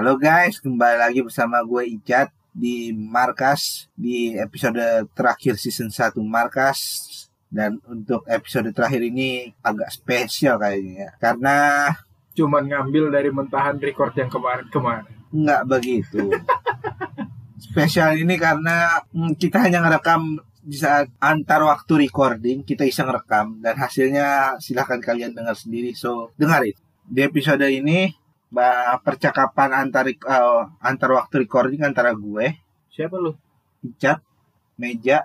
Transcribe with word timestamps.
Halo 0.00 0.16
guys, 0.16 0.64
kembali 0.64 0.96
lagi 0.96 1.20
bersama 1.20 1.60
gue 1.60 1.84
Icat 2.00 2.32
di 2.56 2.88
Markas 2.88 3.84
di 3.92 4.32
episode 4.32 4.80
terakhir 5.12 5.60
season 5.60 5.92
1 5.92 6.16
Markas 6.24 6.80
dan 7.52 7.76
untuk 7.84 8.24
episode 8.24 8.72
terakhir 8.72 9.04
ini 9.04 9.52
agak 9.60 9.92
spesial 9.92 10.56
kayaknya 10.56 10.94
ya. 11.04 11.10
Karena 11.20 11.56
Cuman 12.32 12.72
ngambil 12.72 13.12
dari 13.12 13.28
mentahan 13.28 13.76
record 13.76 14.16
yang 14.16 14.32
kemarin-kemarin. 14.32 15.04
nggak 15.36 15.62
begitu. 15.68 16.32
spesial 17.68 18.16
ini 18.16 18.40
karena 18.40 19.04
mm, 19.12 19.36
kita 19.36 19.68
hanya 19.68 19.84
ngerekam 19.84 20.40
di 20.64 20.80
saat 20.80 21.12
antar 21.20 21.60
waktu 21.68 22.08
recording 22.08 22.64
kita 22.64 22.88
iseng 22.88 23.12
rekam 23.12 23.60
dan 23.60 23.76
hasilnya 23.76 24.56
silahkan 24.64 24.96
kalian 24.96 25.36
dengar 25.36 25.52
sendiri 25.52 25.92
so 25.92 26.32
dengarin 26.40 26.72
di 27.04 27.20
episode 27.20 27.68
ini 27.68 28.16
percakapan 29.00 29.70
antar 29.72 30.10
eh, 30.10 30.60
antar 30.80 31.10
waktu 31.14 31.34
recording 31.40 31.80
antara 31.80 32.10
gue 32.12 32.58
Siapa 32.90 33.14
lu? 33.14 33.32
Icat, 33.80 34.18
Meja, 34.74 35.24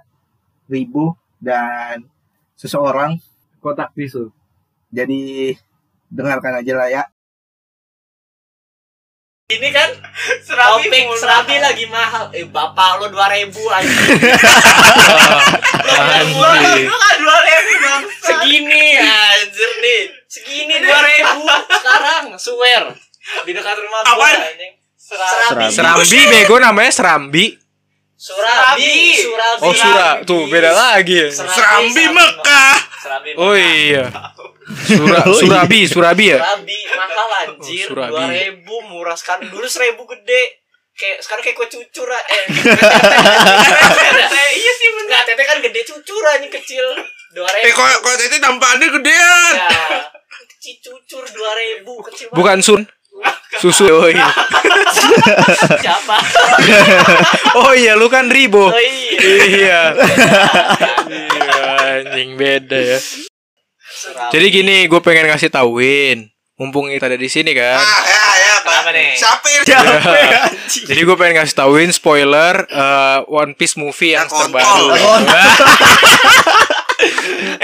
Ribu 0.65 1.17
dan 1.37 2.05
seseorang 2.53 3.17
Kotak 3.57 3.91
tisu. 3.91 4.29
jadi 4.87 5.51
dengarkan 6.07 6.61
aja 6.61 6.73
lah 6.75 6.87
ya 6.87 7.03
Ini 9.45 9.69
kan 9.69 9.89
Serabi 10.41 10.89
topik 10.89 11.05
murah. 11.05 11.19
serabi 11.21 11.55
lagi 11.61 11.85
mahal. 11.85 12.33
Eh 12.33 12.49
bapak 12.49 12.97
lo 12.97 13.13
2000 13.13 13.53
aja. 13.69 13.93
Gua 16.33 16.49
lu 16.81 16.95
kan 16.97 17.15
dua 17.21 17.37
ribu 17.45 17.73
bang. 17.85 18.03
Segini 18.25 18.97
anjir 18.97 19.71
nih. 19.85 20.01
Segini 20.25 20.75
2000 20.81 21.45
sekarang 21.77 22.23
swear. 22.41 22.83
Di 23.41 23.51
dekat 23.51 23.75
rumah 23.77 23.99
gua 24.07 24.29
anjing. 24.29 24.73
Serabi. 24.95 25.65
Serambi 25.69 26.19
bego 26.27 26.55
namanya 26.57 26.89
Serambi. 26.89 27.45
Surabi. 28.15 29.19
Surabi. 29.19 29.61
Oh 29.61 29.73
Sura, 29.73 30.09
tuh 30.23 30.47
beda 30.47 30.71
lagi. 30.71 31.19
ya. 31.19 31.29
Serambi 31.29 32.03
Mekah. 32.07 32.75
Serabi 32.97 33.29
Oh 33.35 33.51
Mekah. 33.51 33.59
iya. 33.59 34.05
Sura, 34.89 35.19
Surabi, 35.29 35.79
Surabi 35.85 36.25
ya. 36.31 36.39
Surabi 36.39 36.79
mahal 36.89 37.29
anjir. 37.43 37.85
Oh, 37.85 37.93
Surabi. 37.93 38.65
2000 38.65 38.89
murah 38.89 39.13
sekali. 39.13 39.45
Dulu 39.45 39.61
1000 39.61 39.93
gede. 39.93 40.41
Kayak 40.95 41.17
sekarang 41.21 41.43
kayak 41.43 41.57
kue 41.59 41.67
cucur 41.67 42.07
eh. 42.07 42.43
Iya 44.55 44.71
sih 44.73 44.89
bener. 44.89 45.05
Enggak, 45.05 45.21
tete 45.27 45.43
kan 45.43 45.57
gede 45.59 45.81
cucur 45.83 46.23
anjing 46.25 46.49
kecil. 46.49 46.85
2000. 47.35 47.61
Eh 47.61 47.71
kok 47.75 47.87
kok 47.99 48.13
itu 48.17 48.37
tampaannya 48.39 48.87
gedean. 48.89 49.53
Ya. 49.53 50.07
Kecil 50.55 50.75
cucur 50.81 51.23
2000 51.27 51.83
kecil 52.09 52.25
banget. 52.31 52.37
Bukan 52.39 52.57
Sun. 52.63 52.81
Susu. 53.55 53.87
Oh 53.87 54.09
iya. 54.11 54.27
Siapa? 55.79 56.15
Oh 57.55 57.71
iya, 57.71 57.95
lu 57.95 58.11
kan 58.11 58.27
Ribo. 58.27 58.67
Oh 58.67 58.75
iya. 58.75 59.19
Iya. 59.47 59.81
Iya, 61.07 61.61
anjing 62.03 62.35
beda 62.35 62.77
ya. 62.77 62.99
Jadi 64.29 64.45
gini, 64.51 64.75
gue 64.91 64.99
pengen 64.99 65.31
ngasih 65.31 65.47
tauin. 65.49 66.27
Mumpung 66.55 66.87
kita 66.87 67.11
ada 67.11 67.19
di 67.19 67.27
sini 67.27 67.51
kan. 67.51 67.75
Ah 67.75 68.03
ya 68.07 68.25
ya 68.39 68.55
Kenapa 68.63 68.89
nih? 68.95 69.11
Siapa 69.11 69.47
yang 69.51 69.63
Jadi 70.89 71.01
gue 71.03 71.15
pengen 71.19 71.43
ngasih 71.43 71.55
tauin 71.55 71.91
spoiler 71.91 72.63
eh, 72.63 73.19
One 73.27 73.53
Piece 73.59 73.75
movie 73.75 74.15
yang 74.15 74.23
Ya, 74.23 74.35
terbaru. 74.47 74.85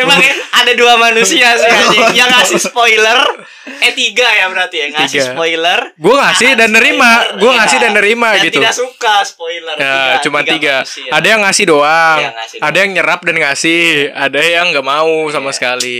Emang 0.02 0.17
ya, 0.17 0.33
ada 0.55 0.71
dua 0.73 0.94
manusia 0.95 1.47
sih 1.53 1.69
anjing. 1.77 2.05
Yang 2.13 2.30
ngasih 2.31 2.59
spoiler 2.61 3.19
Eh 3.61 3.94
tiga 3.94 4.25
ya 4.25 4.45
berarti 4.47 4.77
ya 4.77 4.88
Ngasih 4.91 5.09
Tiga. 5.16 5.31
spoiler 5.31 5.80
Gue 5.95 6.16
ngasih 6.16 6.49
dan 6.53 6.69
nerima, 6.71 7.11
gue 7.35 7.52
ngasih 7.52 7.77
dan 7.77 7.91
nerima 7.94 8.29
Dan 8.33 8.44
gitu. 8.45 8.57
tidak 8.57 8.73
suka 8.73 9.16
spoiler 9.22 9.75
Ya, 9.75 10.17
cuma 10.19 10.41
tiga. 10.41 10.81
manusia. 10.81 11.09
Ada 11.09 11.27
yang 11.27 11.41
ngasih 11.41 11.66
doang, 11.67 12.19
Iya, 12.19 12.29
ngasih 12.34 12.57
ada 12.59 12.78
yang 12.78 12.91
nyerap 12.91 13.19
dan 13.22 13.35
ngasih, 13.38 13.81
ada 14.09 14.40
yang 14.40 14.66
nggak 14.69 14.84
mau 14.84 15.11
sama 15.29 15.50
Iya. 15.50 15.56
sekali. 15.56 16.00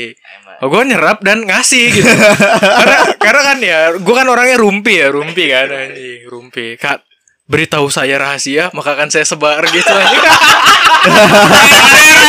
Oh, 0.58 0.68
gue 0.68 0.82
nyerap 0.88 1.22
dan 1.22 1.42
ngasih 1.42 1.86
gitu. 1.92 2.06
karena 2.80 2.98
karena 3.18 3.42
kan 3.44 3.58
ya, 3.60 3.80
gue 3.94 4.16
kan 4.16 4.28
orangnya 4.28 4.58
rumpi 4.58 4.94
ya, 4.96 5.10
rumpi 5.10 5.44
kan 5.48 5.68
anjing, 5.70 6.22
rumpi. 6.28 6.66
Kak, 6.76 7.02
beritahu 7.46 7.90
saya 7.90 8.16
rahasia, 8.16 8.70
maka 8.72 8.94
akan 8.94 9.10
saya 9.10 9.26
sebar 9.26 9.62
gitu 9.66 9.90
anjing. 9.90 10.22
Ember 11.02 11.50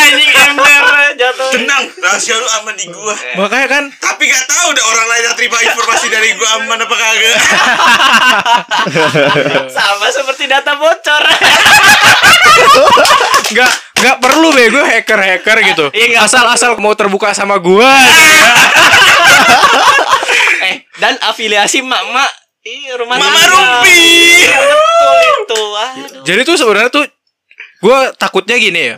anjing 0.01 0.31
ember 0.33 0.65
Jatuh 0.65 0.72
Tenang, 1.53 1.83
rahasia 2.01 2.35
lu 2.35 2.47
aman 2.61 2.73
di 2.73 2.85
gua. 2.89 3.15
Makanya 3.37 3.67
kan 3.69 3.83
Tapi 3.93 4.23
gak 4.25 4.45
tahu 4.49 4.73
udah 4.73 4.85
orang 4.89 5.07
lain 5.09 5.23
yang 5.29 5.35
terima 5.37 5.57
informasi 5.61 6.05
dari 6.09 6.29
gua 6.33 6.49
aman 6.57 6.79
apa 6.81 6.95
kagak. 6.97 7.37
Sama 9.77 10.07
seperti 10.09 10.49
data 10.49 10.73
bocor 10.75 11.23
nggak 13.53 13.71
nggak 14.01 14.17
perlu 14.17 14.49
bego 14.49 14.81
hacker-hacker 14.81 15.57
gitu. 15.73 15.85
Iya, 15.93 16.25
asal 16.25 16.45
asal 16.49 16.73
mau 16.81 16.97
terbuka 16.97 17.33
sama 17.33 17.61
gua. 17.61 17.89
Eh 20.63 20.87
dan 20.95 21.19
afiliasi 21.19 21.83
mak-mak 21.83 22.31
Ih, 22.63 22.95
rumah 22.95 23.19
Mama. 23.19 23.27
Rumpi. 23.43 23.99
Iya, 24.47 24.59
Betul 24.63 25.19
itu 25.19 25.59
Aduh 25.75 26.23
Jadi 26.23 26.41
tuh 26.47 26.55
sebenarnya 26.55 26.89
tuh 26.95 27.03
gue 27.83 27.99
takutnya 28.15 28.55
gini 28.55 28.95
ya. 28.95 28.97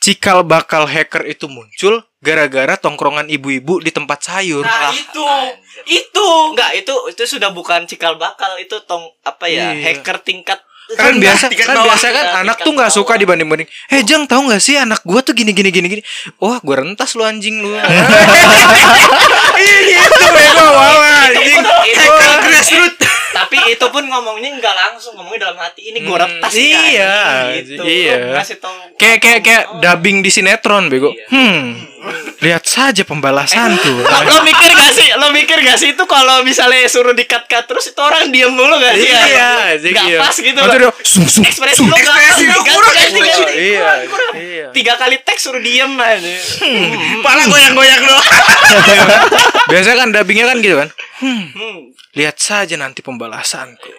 Cikal 0.00 0.48
bakal 0.48 0.88
hacker 0.88 1.28
itu 1.28 1.44
muncul 1.44 2.00
gara-gara 2.24 2.72
tongkrongan 2.76 3.28
ibu-ibu 3.28 3.84
di 3.84 3.92
tempat 3.92 4.24
sayur. 4.24 4.64
Nah 4.64 4.88
Ah, 4.88 4.92
itu, 4.92 5.20
anjir. 5.20 5.84
itu. 5.86 6.26
Enggak, 6.56 6.72
itu 6.72 6.94
itu 7.12 7.22
sudah 7.28 7.52
bukan 7.52 7.84
cikal 7.84 8.16
bakal, 8.16 8.56
itu 8.56 8.80
tong 8.88 9.04
apa 9.20 9.44
ya? 9.44 9.76
Iya. 9.76 10.00
Hacker 10.00 10.24
tingkat 10.24 10.60
kan 10.90 11.14
biasa 11.14 11.46
kan 11.54 11.70
bawah. 11.70 11.86
biasa 11.86 12.06
kan 12.10 12.24
Tingkat 12.26 12.42
anak 12.42 12.56
tuh 12.66 12.72
nggak 12.74 12.90
suka 12.90 13.14
dibanding 13.14 13.46
banding 13.46 13.70
eh 13.94 14.02
jang 14.02 14.26
tahu 14.26 14.50
nggak 14.50 14.58
sih 14.58 14.74
anak 14.74 14.98
gua 15.06 15.22
tuh 15.22 15.38
gini 15.38 15.54
gini 15.54 15.70
gini 15.70 15.86
gini 15.86 16.02
wah 16.42 16.58
gua 16.58 16.82
rentas 16.82 17.14
lu 17.14 17.22
anjing 17.22 17.62
lu 17.62 17.70
iya 17.78 17.86
gitu 19.86 20.24
bego 20.34 20.66
wawa 20.66 21.30
anjing 21.30 21.62
itu, 21.62 21.70
Hacker 21.94 22.38
grassroots. 22.42 23.06
tapi 23.30 23.56
itu 23.68 23.86
pun 23.86 24.02
ngomongnya 24.02 24.50
nggak 24.52 24.74
langsung, 24.76 25.14
ngomongnya 25.14 25.46
dalam 25.46 25.58
hati 25.58 25.80
ini 25.86 26.02
gua 26.02 26.18
Hmm, 26.20 26.24
retas 26.36 26.52
nih, 26.52 26.74
iya, 26.92 27.14
anjing, 27.46 27.64
gitu. 27.70 27.82
iya. 27.82 28.16
Ngasih 28.34 28.56
tahu 28.58 28.74
kayak 28.94 29.18
kayak 29.18 29.40
kayak 29.40 29.64
dubbing 29.78 30.20
di 30.20 30.28
sinetron 30.28 30.86
bego 30.86 31.10
Iya. 31.10 31.26
hmm 31.28 31.64
lihat 32.40 32.64
saja 32.64 33.04
pembalasanku 33.04 33.92
lo, 33.92 34.08
lo 34.08 34.40
mikir 34.48 34.72
gak 34.72 34.88
sih 34.90 35.12
lo 35.12 35.28
mikir 35.28 35.60
gak 35.60 35.76
sih 35.76 35.92
itu 35.92 36.04
kalau 36.08 36.40
misalnya 36.40 36.88
suruh 36.88 37.12
di 37.12 37.28
cut 37.28 37.44
cut 37.44 37.68
terus 37.68 37.92
itu 37.92 38.00
orang 38.00 38.32
diem 38.32 38.48
mulu 38.48 38.72
gak 38.74 38.96
sih 38.96 39.04
iya 39.04 39.76
anjing, 39.76 39.92
nggak 39.92 40.08
iya. 40.08 40.18
pas 40.18 40.32
gitu 40.32 40.56
loh 40.56 40.92
sung 41.04 41.28
sung 41.28 41.44
ekspresi 41.44 41.84
lo 41.84 41.92
nggak 41.92 42.00
Ekspresi 42.00 42.42
pas. 42.42 42.48
lo 42.48 42.60
kurang, 42.64 42.92
ganti, 42.96 43.04
ekspresi. 43.04 43.42
ganti. 43.44 43.52
iya 43.52 43.90
kurang. 44.08 44.32
iya 44.34 44.66
tiga 44.72 44.92
kali 44.96 45.16
teks 45.20 45.40
suruh 45.44 45.60
diem 45.60 45.92
aja 45.92 46.32
Pala 47.24 47.42
goyang-goyang 47.44 48.02
lo. 48.02 48.18
biasanya 49.70 49.96
kan 49.98 50.08
dubbingnya 50.10 50.46
kan 50.46 50.56
gitu 50.58 50.76
kan 50.78 50.88
Hmm. 51.20 51.92
lihat 52.16 52.40
saja 52.40 52.80
nanti 52.80 53.04
pembalasanku. 53.20 53.92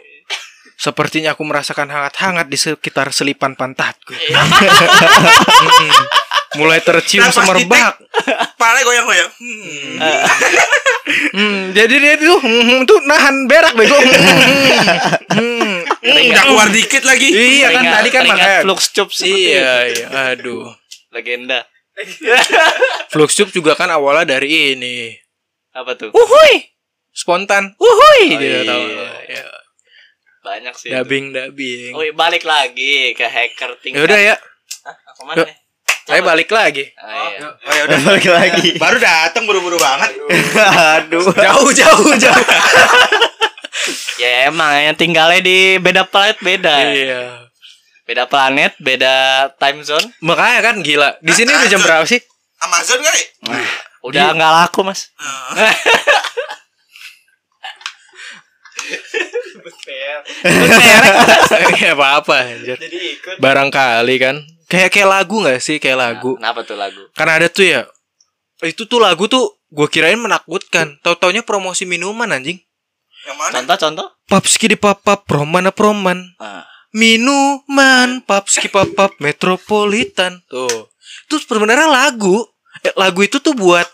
Sepertinya 0.81 1.37
aku 1.37 1.45
merasakan 1.45 1.93
hangat-hangat 1.93 2.49
di 2.49 2.57
sekitar 2.57 3.13
selipan 3.13 3.53
pantatku. 3.53 4.17
Hmm. 5.61 6.57
mulai 6.57 6.81
tercium 6.81 7.21
Nah, 7.21 7.29
semerbak. 7.29 8.01
Pala 8.57 8.81
goyang-goyang. 8.81 9.31
Hmm. 9.37 9.95
Hmm, 11.31 11.59
jadi 11.71 11.95
dia 12.01 12.13
tuh 12.17 12.41
hmm, 12.41 12.89
tuh 12.89 12.97
nahan 13.05 13.45
berak 13.45 13.77
bego. 13.77 13.93
Hmm. 15.31 15.85
Udah 16.01 16.43
keluar 16.49 16.67
dikit 16.73 17.05
lagi. 17.05 17.29
iya 17.29 17.71
kan 17.77 17.85
tadi 17.85 18.09
kan 18.09 18.25
makanya. 18.25 18.65
flux 18.65 18.89
cup 18.89 19.09
seperti 19.13 19.53
iya 19.53 19.73
itu. 19.85 20.01
iya. 20.01 20.33
Aduh. 20.33 20.65
Legenda. 21.13 21.61
Fluxtube 23.13 23.53
juga 23.53 23.77
kan 23.77 23.93
awalnya 23.93 24.35
dari 24.37 24.73
ini. 24.73 25.13
Apa 25.77 25.93
tuh? 25.93 26.09
Uhui 26.09 26.70
spontan. 27.11 27.75
Uhui 27.75 27.99
Oh, 28.01 28.23
gitu 28.33 28.43
iya. 28.43 28.61
tahu. 28.63 28.83
Ya. 29.27 29.45
banyak 30.41 30.73
sih 30.73 30.89
itu. 30.89 30.97
dubbing 30.97 31.25
dubbing. 31.29 31.93
Oh 31.93 32.01
iya, 32.01 32.13
balik 32.17 32.41
lagi 32.41 33.13
ke 33.13 33.21
hacker 33.23 33.71
ya 33.71 33.79
tingkat 33.79 34.01
udah 34.03 34.19
ya. 34.19 34.35
Mana 35.21 35.37
Yuk. 35.37 35.47
saya 36.01 36.21
balik 36.25 36.49
lagi. 36.49 36.89
Oh, 36.97 37.29
iya. 37.29 37.47
Oh 37.61 37.71
ya 37.71 37.81
udah. 37.85 37.97
Balik 38.09 38.25
lagi. 38.25 38.69
Baru 38.83 38.97
datang 38.97 39.45
buru-buru 39.45 39.77
banget. 39.77 40.17
aduh. 40.57 41.29
Jauh 41.45 41.69
jauh 41.69 42.11
jauh. 42.17 42.45
Ya 44.17 44.49
emang 44.49 44.73
yang 44.81 44.97
tinggalnya 44.97 45.45
di 45.45 45.77
beda 45.77 46.09
planet 46.09 46.41
beda. 46.41 46.73
Iya. 46.89 47.21
Beda 48.09 48.25
planet 48.25 48.73
beda 48.81 49.13
time 49.61 49.85
zone. 49.85 50.09
Makanya 50.25 50.59
kan 50.65 50.75
gila. 50.81 51.21
Di 51.21 51.37
sini 51.37 51.53
udah 51.53 51.69
jam 51.69 51.81
berapa 51.85 52.05
sih? 52.09 52.17
Amazon 52.61 52.97
kali? 52.97 53.21
udah 54.01 54.33
nggak 54.33 54.53
laku 54.65 54.81
mas 54.81 55.13
ya 61.81 61.91
apa 61.93 62.07
apa 62.21 62.33
anjir 62.45 62.77
jadi 62.77 62.97
ikut 63.19 63.35
barangkali 63.37 64.15
kan 64.17 64.35
kayak 64.67 64.89
kayak 64.93 65.09
lagu 65.09 65.35
nggak 65.43 65.59
sih 65.61 65.77
kayak 65.77 65.99
lagu 65.99 66.37
kenapa 66.37 66.65
tuh 66.65 66.77
lagu 66.79 67.01
karena 67.13 67.33
ada 67.41 67.47
tuh 67.51 67.65
ya 67.65 67.81
itu 68.61 68.85
tuh 68.85 68.99
lagu 69.01 69.25
tuh 69.25 69.57
gue 69.71 69.87
kirain 69.87 70.19
menakutkan 70.19 70.99
tau 71.01 71.15
taunya 71.17 71.41
promosi 71.41 71.87
minuman 71.87 72.29
anjing 72.29 72.59
Yang 73.21 73.37
mana? 73.37 73.53
Contoh 73.61 73.77
contoh. 73.77 74.07
Papski 74.25 74.65
di 74.73 74.77
papap 74.77 75.29
promana 75.29 75.69
proman. 75.69 76.25
Ah. 76.41 76.65
Minuman 76.91 78.25
Papski 78.25 78.67
papap 78.67 79.15
metropolitan. 79.21 80.41
Tuh. 80.49 80.89
Itu 81.29 81.37
sebenarnya 81.37 81.87
lagu. 81.87 82.41
Eh, 82.81 82.93
lagu 82.97 83.21
itu 83.21 83.37
tuh 83.37 83.53
buat 83.53 83.85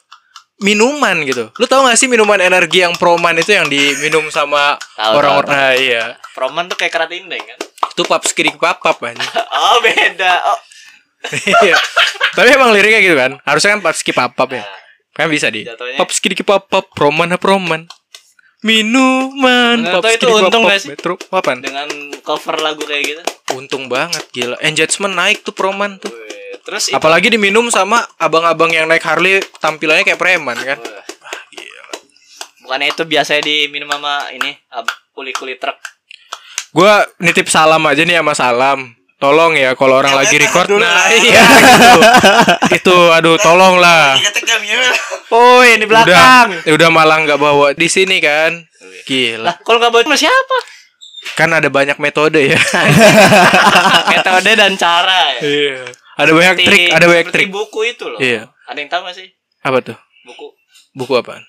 minuman 0.58 1.22
gitu. 1.22 1.54
Lu 1.54 1.66
tahu 1.66 1.86
gak 1.86 1.98
sih 1.98 2.10
minuman 2.10 2.42
energi 2.42 2.82
yang 2.82 2.98
proman 2.98 3.38
itu 3.38 3.54
yang 3.54 3.70
diminum 3.70 4.26
sama 4.30 4.78
orang-orang 4.98 5.50
nah, 5.50 5.74
iya. 5.74 6.04
Proman 6.34 6.66
tuh 6.66 6.76
kayak 6.76 6.94
kerat 6.94 7.12
indeng 7.14 7.42
kan? 7.42 7.60
Itu 7.94 8.02
Papski 8.04 8.46
di 8.46 8.52
papap 8.54 8.98
anjing. 9.02 9.26
Oh 9.58 9.82
beda. 9.82 10.34
Oh. 10.46 10.60
Iya. 11.66 11.78
Tapi 12.32 12.48
emang 12.54 12.70
liriknya 12.70 13.02
gitu 13.02 13.18
kan. 13.18 13.42
Harusnya 13.42 13.74
kan 13.74 13.82
Papski 13.82 14.14
papap 14.14 14.50
ya. 14.54 14.64
Kan 15.12 15.30
bisa 15.30 15.50
di. 15.50 15.66
Jatuhnya- 15.66 15.98
Papski 15.98 16.30
di 16.30 16.38
papap 16.42 16.94
proman 16.94 17.30
na 17.30 17.42
proman. 17.42 17.90
Minuman 18.62 19.82
Nggak 19.82 20.02
Papski 20.02 20.18
itu 20.18 20.26
untung 20.30 20.64
papap 20.66 20.74
gak 20.74 20.82
sih? 20.82 20.90
metro. 20.94 21.14
Apaan? 21.30 21.58
Dengan 21.62 21.90
cover 22.22 22.58
lagu 22.58 22.82
kayak 22.82 23.04
gitu. 23.06 23.22
Untung 23.54 23.90
banget 23.90 24.26
gila. 24.30 24.58
Engagement 24.62 25.14
naik 25.14 25.42
tuh 25.42 25.54
proman 25.54 25.98
tuh. 25.98 26.10
Wih, 26.14 26.37
Terus 26.68 26.92
itu 26.92 26.96
Apalagi 27.00 27.32
diminum 27.32 27.72
sama 27.72 28.04
abang-abang 28.20 28.68
yang 28.68 28.92
naik 28.92 29.00
Harley 29.02 29.40
tampilannya 29.64 30.04
kayak 30.04 30.20
preman 30.20 30.60
kan. 30.60 30.76
Wah. 30.76 31.06
Bukannya 32.60 32.92
itu 32.92 33.08
biasanya 33.08 33.40
diminum 33.40 33.88
sama 33.88 34.28
ini 34.36 34.52
kulit-kulit 35.16 35.64
truk. 35.64 35.80
Gua 36.76 37.08
nitip 37.18 37.48
salam 37.48 37.80
aja 37.88 38.04
nih 38.04 38.20
sama 38.20 38.36
salam. 38.36 38.80
Tolong 39.18 39.58
ya 39.58 39.74
kalau 39.74 39.98
orang 39.98 40.14
Ya, 40.14 40.20
lagi 40.22 40.36
record. 40.38 40.68
dulu 40.70 40.78
Nah, 40.78 40.94
lah. 40.94 41.10
iya 41.10 41.42
gitu. 41.58 42.00
Itu 42.78 42.96
aduh 43.10 43.40
tolong 43.42 43.82
lah. 43.82 44.14
Ya. 44.14 44.30
Oh, 45.34 45.66
yang 45.66 45.82
di 45.82 45.90
belakang. 45.90 46.54
Udah, 46.62 46.76
udah 46.78 46.90
malah 46.94 47.18
nggak 47.26 47.40
bawa 47.42 47.74
di 47.74 47.90
sini 47.90 48.22
kan. 48.22 48.54
Gila. 49.10 49.42
Lah, 49.42 49.56
kalau 49.66 49.82
nggak 49.82 49.90
bawa 49.90 50.04
sama 50.06 50.18
siapa? 50.22 50.58
Kan 51.34 51.50
ada 51.50 51.66
banyak 51.66 51.98
metode 51.98 52.46
ya. 52.46 52.62
Metode 54.14 54.52
dan 54.54 54.78
cara 54.78 55.34
ya. 55.36 55.42
Iya. 55.42 55.82
Ada 56.18 56.32
banyak 56.32 56.56
Seperti- 56.56 56.68
trik, 56.68 56.88
ada 56.90 57.06
banyak 57.06 57.26
seperti 57.26 57.38
trik. 57.40 57.50
buku 57.50 57.80
itu 57.86 58.06
loh. 58.06 58.20
Iya. 58.20 58.42
Ada 58.66 58.78
yang 58.78 58.90
tahu 58.90 59.02
gak 59.06 59.16
sih? 59.16 59.28
Apa 59.62 59.78
tuh? 59.82 59.98
Buku 60.24 60.46
Buku 60.94 61.14
apaan? 61.14 61.44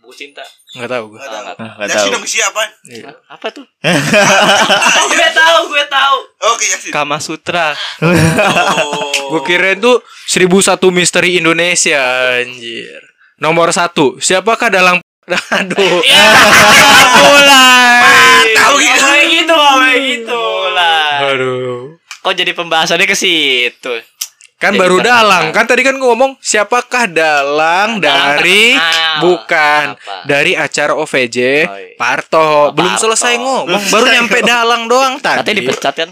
buku 0.00 0.14
cinta. 0.18 0.42
Nggak 0.72 0.90
tahu 0.90 1.04
gua. 1.08 1.18
Nggak 1.18 1.30
Ah, 1.30 1.54
tahu. 1.54 1.68
nggak 1.78 1.88
tahu. 1.90 2.06
Dong 2.10 2.26
siapa? 2.26 2.62
Iya. 2.84 3.10
Apa 3.28 3.46
tuh? 3.48 3.64
gue 5.12 5.28
tahu, 5.30 5.60
gue 5.68 5.84
tahu. 5.86 6.16
Oke 6.48 6.64
Yasin. 6.66 6.90
Kama 6.90 7.16
Sutra. 7.16 7.76
Oh. 8.00 9.30
Gue 9.30 9.42
kira 9.46 9.70
itu 9.70 9.92
1001 10.26 10.50
misteri 10.90 11.36
Indonesia 11.36 12.00
anjir. 12.34 13.00
Nomor 13.38 13.70
satu, 13.70 14.18
siapakah 14.18 14.68
dalam 14.68 14.98
Aduh. 15.54 16.02
Ya, 16.02 16.26
mulai. 17.22 18.50
Tahu 18.52 18.74
gitu. 18.76 18.98
Boleh 19.00 19.22
gitu, 19.30 19.54
boleh 19.54 19.94
gitu. 20.02 20.40
Mulai. 20.42 21.18
Aduh. 21.30 21.99
Kok 22.20 22.34
jadi 22.34 22.52
pembahasannya 22.52 23.04
ke 23.04 23.14
situ? 23.14 23.92
Kan 24.54 24.76
Jadi 24.76 24.78
baru 24.78 24.96
terkenal. 24.98 25.24
dalang. 25.24 25.44
Kan 25.50 25.64
tadi 25.64 25.80
kan 25.80 25.96
gua 25.96 26.12
ngomong 26.12 26.36
siapakah 26.38 27.08
dalang 27.08 27.96
Dalang 27.96 28.36
dari 28.36 28.76
terkenal. 28.76 29.16
bukan 29.18 29.84
Apa? 29.90 30.14
dari 30.22 30.52
acara 30.52 30.92
OVJ 30.94 31.38
Oh, 31.64 31.72
iya. 31.72 31.96
Parto. 31.96 32.36
Oh, 32.36 32.64
Belum 32.70 32.92
Parto. 32.92 33.02
selesai 33.02 33.40
ngomong, 33.40 33.80
baru 33.92 34.06
nyampe 34.10 34.38
dalang 34.42 34.84
doang 34.84 35.16
Katanya 35.16 35.40
tadi. 35.42 35.58
dipecat 35.58 35.94
kan? 35.96 36.10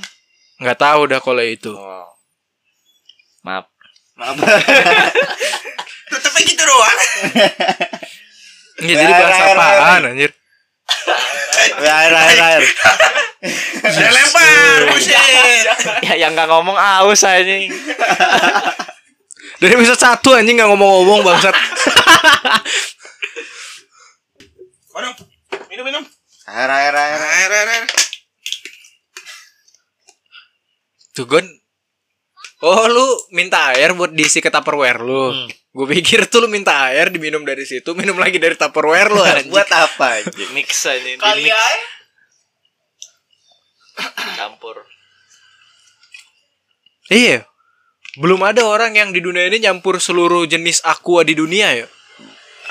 Nggak 0.59 0.79
tahu 0.79 1.01
dah 1.07 1.21
kalau 1.21 1.45
itu. 1.45 1.71
Oh. 1.71 2.09
Maaf. 3.45 3.69
Tetepnya 6.09 6.43
gitu 6.43 6.63
doang. 6.65 6.99
Nggak 8.79 8.97
jadi 8.97 9.13
bahas 9.13 9.29
Air, 9.29 9.45
air, 9.45 9.57
apaan 9.77 10.03
anjir. 10.09 10.31
Air 11.79 12.13
air 12.17 12.39
air. 12.41 12.63
Ya 16.09 16.17
yang 16.17 16.33
nggak 16.33 16.49
ngomong 16.49 16.73
aus 16.73 17.21
anjing. 17.21 17.69
Dari 19.61 19.73
episode 19.77 20.01
satu 20.01 20.33
anjing 20.33 20.57
nggak 20.57 20.71
ngomong-ngomong 20.73 21.21
bangsat. 21.21 21.53
Mana? 24.97 25.13
Minum 25.69 25.85
minum. 25.85 26.05
Air 26.49 26.71
air 26.73 26.95
air. 26.97 27.21
Air 27.21 27.51
air 27.53 27.69
air. 27.69 27.85
Tuh 31.13 31.29
Gon. 31.29 31.45
Oh 32.59 32.89
lu 32.89 33.07
minta 33.37 33.71
air 33.77 33.93
buat 33.93 34.11
diisi 34.11 34.41
ke 34.41 34.49
tupperware 34.49 35.05
lu. 35.05 35.31
Gue 35.71 35.87
pikir 36.01 36.25
tuh 36.27 36.43
lu 36.43 36.49
minta 36.49 36.89
air 36.91 37.07
diminum 37.13 37.45
dari 37.45 37.63
situ, 37.63 37.93
minum 37.95 38.17
lagi 38.19 38.41
dari 38.41 38.57
tupperware 38.57 39.13
lu 39.13 39.21
anjing. 39.21 39.53
Buat 39.53 39.71
apa 39.71 40.25
anjing? 40.25 40.51
Mix 40.57 40.89
aja 40.89 40.99
Kali 41.21 41.45
mix. 41.45 41.53
aja. 41.53 41.87
Campur. 44.41 44.88
Iya. 47.09 47.45
Belum 48.17 48.41
ada 48.41 48.65
orang 48.65 48.93
yang 48.93 49.11
di 49.11 49.21
dunia 49.21 49.47
ini 49.47 49.61
nyampur 49.61 49.97
seluruh 49.97 50.45
jenis 50.45 50.83
aqua 50.83 51.23
di 51.23 51.33
dunia 51.33 51.73
ya. 51.75 51.87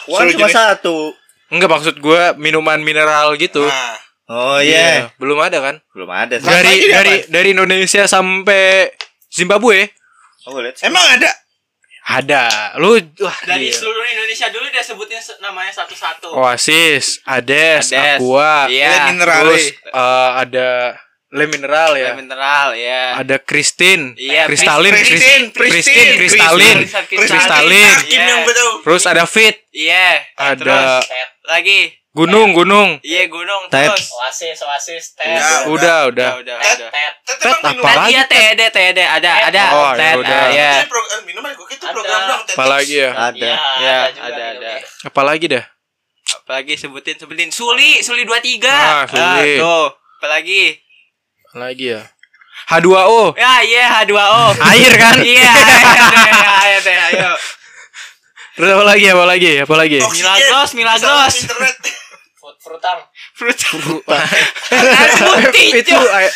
Wan 0.05 0.29
cuma 0.29 0.47
satu. 0.47 1.13
Enggak 1.47 1.69
maksud 1.69 1.95
gue 1.97 2.21
minuman 2.35 2.79
mineral 2.79 3.35
gitu. 3.35 3.63
Nah, 3.63 3.95
Oh 4.27 4.59
iya. 4.59 5.07
Belum 5.15 5.39
ada 5.39 5.63
kan? 5.63 5.79
Belum 5.89 6.09
ada 6.09 6.35
sih. 6.35 6.43
Dari 6.43 6.67
lagi 6.67 6.79
nih, 6.81 6.91
dari 6.91 7.13
dari 7.29 7.47
Indonesia 7.51 8.03
sampai 8.03 8.91
Zimbabwe 9.27 9.87
Oh, 10.43 10.59
lihat. 10.59 10.79
emang 10.81 11.03
ada. 11.09 11.31
ada. 12.05 12.43
Lu 12.75 12.95
wah 13.19 13.37
Dari 13.43 13.67
gila. 13.67 13.75
seluruh 13.77 14.03
Indonesia 14.05 14.47
dulu 14.47 14.67
dia 14.67 14.79
sebutin 14.79 15.19
se- 15.19 15.39
namanya 15.39 15.71
satu-satu. 15.73 16.31
Oasis, 16.33 17.19
Ades, 17.23 17.91
Ades. 17.91 18.19
Aqua, 18.19 18.67
Iya. 18.67 18.91
Le 18.91 18.99
Mineral. 19.11 19.39
terus 19.43 19.65
eh, 19.75 20.29
ada 20.37 20.67
Le 21.27 21.43
Mineral 21.43 21.91
ya. 21.93 22.15
mineral 22.15 22.71
ya. 22.71 23.19
Ada 23.19 23.35
Christine, 23.37 24.15
Iya, 24.15 24.47
Kristalin, 24.47 24.95
Christine, 24.95 25.51
Pristine, 25.51 26.15
Kristalin. 26.15 26.77
Kristalin. 27.11 27.87
Terus 28.79 29.03
ada 29.03 29.27
Fit, 29.27 29.59
Iya. 29.69 30.23
Ada- 30.33 31.03
Terus, 31.03 31.03
lagi. 31.43 31.79
Gunung, 32.09 32.49
Gunung. 32.49 32.97
Iya 33.03 33.29
gunung 33.29 33.69
Ted. 33.69 33.93
terus. 33.93 34.09
Oasis, 34.09 34.57
oasis, 34.57 35.13
ted. 35.13 35.37
Udah. 35.69 35.69
Udah, 35.69 35.99
udah. 36.09 36.29
udah, 36.41 36.55
Ted. 36.57 36.77
udah. 36.81 36.89
Ted. 36.89 37.13
Tetep 37.21 37.37
Tet, 37.37 37.53
emang 37.53 37.69
minum. 37.69 37.77
apa 37.77 37.85
Ted, 37.85 37.97
lagi, 37.99 38.09
iya 38.09 38.23
TED, 38.25 38.61
TED 38.73 38.97
ada, 38.97 39.31
ada. 39.45 39.63
Oh, 39.69 39.83
ya 39.85 39.93
Ted, 39.93 40.15
udah. 40.17 40.33
ah, 40.33 40.47
Iya. 40.49 40.71
Itu 40.73 40.87
pro- 40.89 41.05
eh, 41.05 41.21
minuman 41.27 41.51
gue 41.53 41.67
itu 41.67 41.85
Ada. 41.85 41.93
program 41.93 42.21
dong. 42.25 42.41
Apalagi 42.47 42.95
ya? 42.97 43.09
Ada. 43.13 43.37
Iya, 43.37 43.53
Ya, 43.77 43.97
ada, 44.17 44.43
ada. 44.49 44.69
Apalagi 45.03 45.45
dah? 45.45 45.65
Apalagi 46.41 46.73
sebutin, 46.73 47.15
sebutin. 47.15 47.49
Suli, 47.51 48.01
Suli 48.01 48.23
23. 48.23 48.65
Ah, 48.65 49.05
Suli. 49.05 49.59
tuh. 49.59 49.85
Apalagi. 50.17 50.63
Apalagi 51.57 51.89
ya? 51.89 52.05
H2O. 52.69 53.33
Ya, 53.33 53.65
iya 53.65 53.83
H2O. 53.89 54.45
Air 54.61 54.93
kan? 54.93 55.17
Iya, 55.25 55.49
ayo, 55.49 56.77
ayo, 56.85 57.01
ayo. 57.09 57.31
Terus 58.53 58.69
apa 58.77 58.83
lagi? 58.85 59.05
Apa 59.09 59.25
lagi? 59.25 59.51
Apa 59.57 59.73
lagi? 59.73 59.97
Milagros, 59.97 60.69
Milagros. 60.77 61.33
Internet. 61.41 61.75
Frutang. 62.61 62.99
Fruit. 63.33 63.57
Air 64.05 65.17
putih, 65.17 65.67
itu 65.81 65.97
air- 65.97 66.35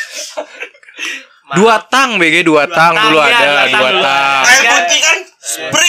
dua 1.53 1.77
tang 1.85 2.17
BG 2.17 2.41
dua, 2.41 2.65
tang 2.65 2.97
tang, 2.97 3.11
dulu 3.13 3.21
iya, 3.21 3.29
ada 3.29 3.45
dua 3.45 3.63
tang 3.69 3.81
dua 3.85 3.91
tang. 4.01 4.41
Air 4.49 4.63
putih 4.65 4.99
kan. 5.05 5.17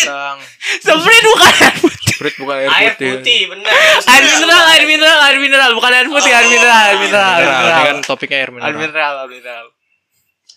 Tang. 0.05 0.37
Sebenarnya 0.85 1.21
bukan 1.25 1.53
air 1.57 1.75
putih. 1.81 2.02
Sprit 2.23 2.35
bukan 2.39 2.55
air, 2.57 2.71
Air 2.71 2.95
putih. 2.95 3.11
putih, 3.19 3.41
benar. 3.51 3.71
Air 4.15 4.23
mineral, 4.25 4.65
air 4.71 4.85
mineral, 4.87 5.19
air 5.21 5.39
mineral, 5.39 5.71
bukan 5.75 5.91
air 5.91 6.07
putih, 6.07 6.31
air 6.31 6.47
mineral, 6.47 6.83
air 6.87 6.99
mineral, 6.99 7.27
air 7.29 7.43
Mineral, 7.43 7.59
ini 7.59 7.67
mineral. 7.67 7.85
kan 7.85 7.97
topiknya 8.07 8.37
air 8.39 8.43
Air 8.43 8.55
mineral. 8.55 8.73
mineral, 8.79 9.13
air 9.19 9.29
mineral. 9.29 9.67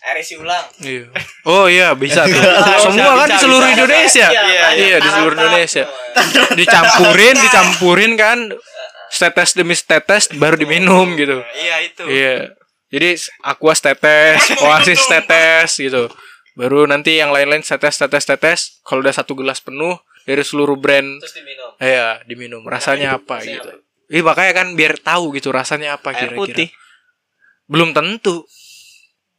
Air 0.06 0.16
isi 0.22 0.34
ulang. 0.38 0.64
Iya. 0.78 1.04
Oh 1.50 1.66
iya 1.66 1.90
bisa 1.92 2.22
tuh. 2.22 2.34
Bisa, 2.34 2.78
Semua 2.80 3.12
kan 3.16 3.26
bisa, 3.26 3.32
di 3.32 3.38
seluruh 3.38 3.66
bisa. 3.66 3.74
Indonesia. 3.74 4.26
Iya, 4.30 4.66
Iya 4.74 4.96
di 4.98 5.08
seluruh 5.10 5.34
Indonesia. 5.34 5.84
Dicampurin, 6.58 7.34
dicampurin 7.34 8.12
kan 8.14 8.38
setetes 9.08 9.54
demi 9.54 9.74
setetes 9.74 10.30
baru 10.34 10.54
diminum 10.54 11.14
gitu. 11.14 11.42
Iya 11.56 11.74
itu. 11.82 12.02
Iya. 12.06 12.36
Jadi 12.86 13.08
aqua 13.42 13.74
tetes, 13.74 14.54
oasis 14.58 15.02
tetes 15.06 15.74
gitu. 15.76 16.06
Baru 16.54 16.86
nanti 16.86 17.18
yang 17.18 17.34
lain-lain 17.34 17.60
tetes 17.60 17.94
tetes 17.94 18.24
tetes. 18.24 18.60
Kalau 18.80 19.02
udah 19.02 19.12
satu 19.12 19.34
gelas 19.34 19.58
penuh 19.58 19.98
dari 20.26 20.42
seluruh 20.42 20.74
brand, 20.74 21.06
Terus 21.18 21.34
diminum. 21.34 21.70
iya 21.78 22.18
diminum. 22.24 22.62
Rasanya 22.62 23.14
apa 23.14 23.38
gitu. 23.40 23.70
Iya 24.06 24.22
makanya 24.22 24.52
kan 24.54 24.66
biar 24.72 24.94
tahu 24.96 25.30
gitu 25.32 25.48
rasanya 25.48 25.94
apa 25.94 26.10
Air 26.10 26.30
kira-kira. 26.30 26.38
putih. 26.38 26.68
Belum 27.64 27.90
tentu. 27.90 28.42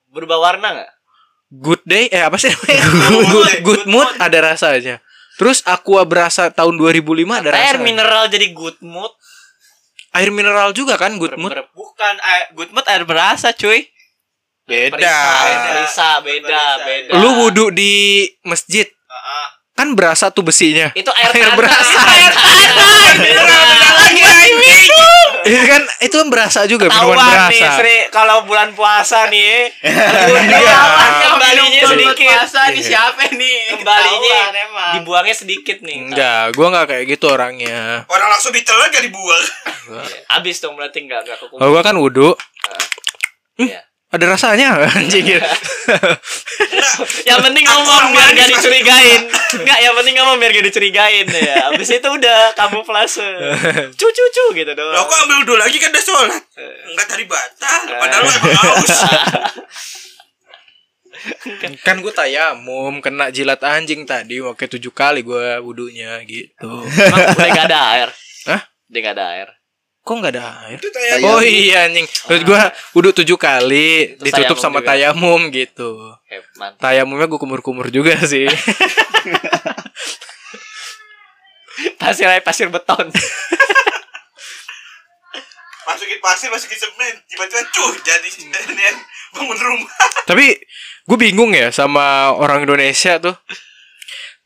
Berubah 0.08 0.40
warna 0.42 0.74
nggak? 0.74 0.92
Good 1.50 1.84
day 1.84 2.08
eh 2.08 2.20
apa 2.22 2.36
sih 2.36 2.48
namanya? 2.48 2.84
good, 3.32 3.54
good 3.62 3.84
mood 3.86 4.08
ada 4.18 4.40
rasanya. 4.46 5.00
Terus 5.36 5.62
aqua 5.64 6.02
berasa 6.02 6.50
tahun 6.50 6.76
2005 6.76 7.04
ada 7.38 7.52
Air 7.54 7.78
rasa. 7.78 7.84
mineral 7.84 8.24
jadi 8.26 8.52
good 8.52 8.76
mood. 8.82 9.12
Air 10.10 10.28
mineral 10.30 10.72
juga 10.72 10.96
kan 10.96 11.16
good 11.16 11.36
mood. 11.36 11.52
Ber- 11.52 11.70
Bukan 11.72 12.16
air, 12.18 12.52
good 12.52 12.72
mood 12.72 12.84
air 12.86 13.04
berasa, 13.04 13.54
cuy. 13.54 13.86
Beda. 14.66 14.98
Berisa, 15.70 16.20
beda, 16.20 16.62
beda. 16.82 17.12
Lu 17.16 17.40
wudhu 17.40 17.70
di 17.70 17.94
masjid. 18.42 18.84
Kan 19.78 19.94
berasa 19.94 20.28
tuh 20.28 20.42
besinya. 20.42 20.90
Itu 20.92 21.14
air, 21.14 21.30
Air 21.32 21.54
berasa. 21.54 21.86
Itu 21.86 22.00
air 22.02 22.32
tanah. 22.34 23.14
Mineral 23.16 23.62
beda 23.64 23.90
lagi. 23.96 24.24
Itu 25.48 25.64
kan 25.64 25.84
itu 26.02 26.16
kan 26.18 26.28
berasa 26.28 26.60
juga 26.66 26.90
minuman 26.90 27.16
Tahuan 27.16 27.18
berasa. 27.24 27.48
nih 27.48 27.70
Sri 27.72 27.98
kalau 28.10 28.44
bulan 28.44 28.74
puasa 28.74 29.30
nih 29.30 29.72
Iya. 29.80 30.78
kembalinya 31.24 31.82
sedikit 31.88 32.28
Puasa 32.28 32.62
nih 32.68 32.84
siapa 32.84 33.24
nih? 33.32 33.60
kembalinya 33.72 34.40
dibuangnya 34.92 35.32
sedikit 35.34 35.80
nih 35.80 36.04
Enggak, 36.04 36.52
gua 36.52 36.68
nggak 36.70 36.86
kayak 36.90 37.04
gitu 37.08 37.26
orangnya. 37.30 38.04
Orang 38.06 38.28
langsung 38.28 38.52
ditelan 38.52 38.90
gak 38.90 39.00
dibuang. 39.02 39.44
habis 40.28 40.60
dong 40.60 40.76
berarti 40.76 41.00
nggak 41.02 41.20
nggak 41.24 41.38
Kalau 41.40 41.48
kekumpul 41.56 41.72
gua 41.72 41.82
kan 41.82 41.96
wudhu, 41.96 42.30
Iya. 43.56 43.87
Ada 44.08 44.24
rasanya 44.24 44.80
anjing. 44.96 45.28
yang 47.30 47.40
penting 47.44 47.66
ngomong 47.68 48.16
biar 48.16 48.30
gak 48.32 48.50
dicurigain 48.50 49.22
nggak 49.68 49.80
yang 49.84 49.94
penting 50.00 50.16
ngomong 50.16 50.40
biar 50.40 50.52
gak 50.56 50.66
dicurigain 50.72 51.28
ya 51.28 51.70
habis 51.70 51.92
itu 51.92 52.08
udah 52.08 52.56
kamuflase 52.56 53.28
cu 54.00 54.08
cu 54.08 54.24
cu 54.32 54.46
gitu 54.56 54.72
Lo 54.72 54.96
doang 54.96 55.06
kok 55.06 55.18
ambil 55.28 55.38
dulu 55.44 55.60
lagi 55.60 55.78
kan 55.78 55.92
udah 55.92 56.04
sholat. 56.04 56.44
Enggak 56.88 57.08
tadi 57.12 57.24
batal. 57.28 57.82
Padahal 58.00 58.22
lo 58.24 58.30
emang 58.32 58.56
haus. 58.56 58.92
kan 61.84 61.98
gue 62.00 62.14
tayamum 62.14 63.04
kena 63.04 63.34
jilat 63.34 63.60
anjing 63.66 64.08
tadi 64.08 64.40
pakai 64.40 64.68
tujuh 64.72 64.94
kali 64.94 65.26
gue 65.26 65.60
wudhunya 65.60 66.24
gitu. 66.24 66.72
emang 66.88 67.36
udah 67.36 67.48
gak 67.52 67.68
ada 67.68 67.80
air 67.98 68.10
Hah? 68.48 68.62
udah 68.88 69.00
gak 69.02 69.16
ada 69.18 69.26
air 69.36 69.48
Kok 70.08 70.24
nggak 70.24 70.34
ada 70.40 70.72
air? 70.72 70.80
Itu 70.80 70.88
tayang. 70.88 71.20
Oh 71.28 71.44
iya 71.44 71.92
anjing. 71.92 72.08
Terus 72.08 72.42
gue 72.48 72.60
wudhu 72.96 73.12
tujuh 73.12 73.36
kali 73.36 74.16
Terus 74.16 74.32
ditutup 74.32 74.56
tayamum 74.56 74.64
sama 74.64 74.80
juga. 74.80 74.88
tayamum 74.96 75.42
gitu. 75.52 76.16
Eh, 76.32 76.40
mantap. 76.56 76.80
Tayamumnya 76.80 77.28
gue 77.28 77.36
kumur-kumur 77.36 77.92
juga 77.92 78.16
sih. 78.24 78.48
pasir 82.00 82.24
aja 82.24 82.40
pasir 82.40 82.72
beton 82.72 83.12
Masukin 85.88 86.20
pasir, 86.20 86.48
masukin 86.52 86.80
semen. 86.80 87.16
Tiba-tiba 87.28 87.64
cuh 87.72 87.96
jadi 88.04 88.28
ini 88.28 88.52
yang 88.76 89.00
bangun 89.36 89.56
rumah. 89.60 89.92
Tapi 90.28 90.60
gue 91.08 91.18
bingung 91.20 91.56
ya 91.56 91.72
sama 91.72 92.32
orang 92.32 92.64
Indonesia 92.64 93.20
tuh. 93.20 93.36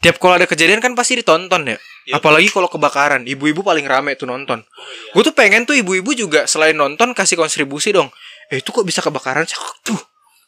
Tiap 0.02 0.18
kalau 0.18 0.42
ada 0.42 0.50
kejadian 0.50 0.82
kan 0.82 0.98
pasti 0.98 1.22
ditonton 1.22 1.62
ya. 1.70 1.78
Apalagi 2.18 2.50
kalau 2.50 2.66
kebakaran, 2.66 3.30
ibu-ibu 3.30 3.62
paling 3.62 3.86
rame 3.86 4.18
tuh 4.18 4.26
nonton. 4.26 4.66
Gue 5.14 5.22
tuh 5.22 5.38
pengen 5.38 5.70
tuh 5.70 5.78
ibu-ibu 5.78 6.18
juga 6.18 6.50
selain 6.50 6.74
nonton 6.74 7.14
kasih 7.14 7.38
kontribusi 7.38 7.94
dong. 7.94 8.10
Eh 8.50 8.60
itu 8.60 8.74
kok 8.74 8.82
bisa 8.82 9.06
kebakaran? 9.06 9.46
Tuh. 9.86 10.02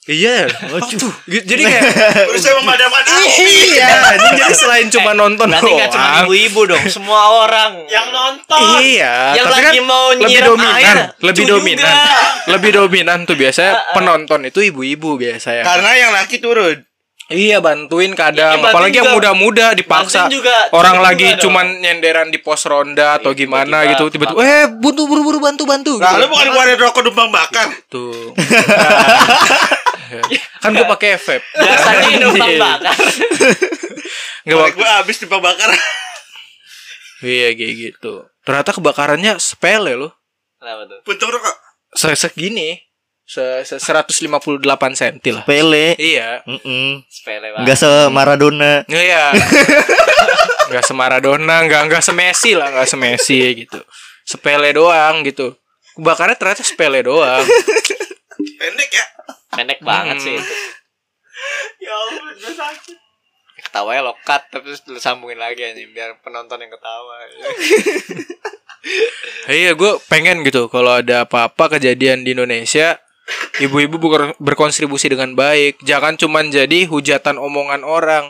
Iya, 0.03 0.51
oh, 0.75 0.83
tuh. 0.83 1.13
Gitu. 1.31 1.47
Jadi 1.47 1.63
kayak 1.63 1.83
Berusaha 2.27 2.59
memadam-madam. 2.59 3.23
iya, 3.39 3.87
anjing. 4.11 4.35
jadi 4.35 4.51
selain 4.51 4.87
cuma 4.91 5.15
nonton 5.15 5.47
berarti 5.47 5.71
gak 5.79 5.95
cuma 5.95 6.03
doang. 6.03 6.23
ibu-ibu 6.27 6.61
dong 6.75 6.83
semua 6.91 7.21
orang 7.47 7.87
Yang 7.87 8.07
nonton. 8.11 8.59
Iya, 8.83 9.39
yang 9.39 9.47
tapi 9.47 9.53
lagi 9.63 9.79
kan 9.79 9.87
mau 9.87 10.05
lebih 10.11 10.41
dominan, 10.43 10.75
air 10.75 10.97
lebih 11.23 11.45
dominan. 11.47 11.87
juga. 11.87 12.19
Lebih 12.51 12.71
dominan 12.75 13.19
tuh 13.23 13.35
biasanya 13.39 13.73
penonton 13.95 14.43
itu 14.43 14.59
ibu-ibu 14.59 15.15
biasanya. 15.15 15.63
Karena 15.63 15.91
yang 15.95 16.11
laki 16.11 16.43
turun. 16.43 16.83
Iya 17.25 17.57
bantuin 17.57 18.11
kadang, 18.13 18.59
bantuin 18.59 18.69
apalagi 18.69 18.95
yang 18.95 19.07
juga. 19.07 19.15
muda-muda 19.31 19.65
dipaksa. 19.71 20.27
Juga, 20.27 20.67
Orang 20.69 20.99
juga 20.99 21.07
lagi 21.07 21.27
dong. 21.31 21.41
cuman 21.47 21.65
nyenderan 21.79 22.27
di 22.27 22.37
pos 22.37 22.61
ronda 22.63 23.15
atau 23.15 23.31
gimana 23.31 23.81
tiba-tiba 23.81 23.91
gitu, 23.95 24.03
tiba-tiba, 24.11 24.39
eh 24.39 24.65
buntu 24.69 25.01
buru-buru 25.05 25.39
bantu 25.39 25.63
bantu. 25.63 25.93
Nah, 25.97 26.11
gitu. 26.11 26.19
lu 26.19 26.27
bukan 26.27 26.47
keluarin 26.47 26.77
rokok 26.77 27.01
numpang 27.01 27.29
bakar. 27.29 27.67
Tuh. 27.87 28.35
kan 30.59 30.69
gue 30.69 30.85
pakai 30.85 31.17
vape. 31.17 31.45
biasanya 31.53 32.07
numpang 32.21 32.49
Iya. 32.49 32.59
bakar 32.59 32.95
Nggak 34.43 34.55
Korek 34.55 34.67
bak- 34.67 34.77
gua 34.77 34.89
habis 34.99 35.15
numpang 35.17 35.41
bakar. 35.41 35.69
Iya 37.23 37.47
kayak 37.53 37.73
gitu. 37.79 38.13
Ternyata 38.43 38.71
kebakarannya 38.73 39.39
sepele 39.39 39.95
loh. 39.95 40.11
kenapa 40.59 40.83
tuh 40.85 40.99
Puntung 41.03 41.29
rokok. 41.29 41.55
Se 41.93 42.11
segini. 42.13 42.75
Se, 43.23 43.63
se 43.63 43.79
158 43.79 44.59
cm 44.93 45.17
lah. 45.31 45.43
Pele. 45.47 45.95
Iya. 45.95 46.43
Mm-mm. 46.43 47.07
sepele 47.07 47.55
Enggak 47.55 47.79
banget 47.79 47.81
se 47.81 47.89
Maradona. 48.11 48.83
Iya. 48.85 49.31
Enggak 50.63 50.85
semaradona, 50.85 51.55
enggak 51.61 51.81
enggak 51.85 52.01
semesi 52.01 52.55
lah, 52.57 52.71
enggak 52.71 52.87
semesi 52.89 53.37
gitu. 53.53 53.77
Sepele 54.23 54.71
doang 54.71 55.21
gitu. 55.21 55.53
Kebakarnya 55.93 56.33
ternyata 56.33 56.63
sepele 56.63 56.99
doang. 56.99 57.43
Pendek 58.59 58.89
ya. 58.89 59.05
pendek 59.53 59.79
banget 59.85 60.17
Hmm. 60.17 60.25
sih 60.25 60.33
itu 60.33 60.55
Ya 61.77 61.93
ampun, 61.93 62.25
gue 62.33 62.49
sakit. 62.49 62.97
ketawanya 63.61 64.01
lokat 64.03 64.41
tapi 64.49 64.65
terus 64.65 64.81
lu 64.89 64.97
sambungin 64.97 65.37
lagi 65.37 65.61
anjing 65.61 65.93
biar 65.93 66.17
penonton 66.19 66.57
yang 66.57 66.67
ketawa 66.67 67.13
iya, 69.47 69.71
gue 69.71 69.91
pengen 70.09 70.41
gitu 70.41 70.65
kalau 70.67 70.97
ada 70.97 71.23
apa-apa 71.23 71.71
kejadian 71.71 72.21
di 72.21 72.33
Indonesia, 72.33 72.97
ibu-ibu 73.57 73.95
ber- 73.97 74.35
berkontribusi 74.37 75.07
dengan 75.07 75.33
baik. 75.33 75.79
Jangan 75.81 76.15
cuman 76.15 76.47
jadi 76.47 76.85
hujatan 76.85 77.35
omongan 77.35 77.81
orang. 77.81 78.29